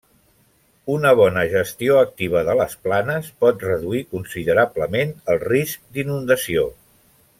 [0.93, 6.67] Una bona gestió activa de les planes pot reduir considerablement el risc d'inundació.